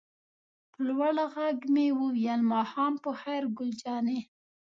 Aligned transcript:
په 0.71 0.79
لوړ 0.89 1.15
غږ 1.35 1.57
مې 1.73 1.87
وویل: 1.99 2.41
ماښام 2.53 2.93
په 3.03 3.11
خیر 3.21 3.43
ګل 3.57 3.71
جانې. 3.81 4.19